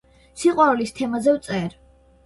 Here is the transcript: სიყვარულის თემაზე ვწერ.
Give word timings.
სიყვარულის 0.43 0.95
თემაზე 1.03 1.39
ვწერ. 1.39 1.81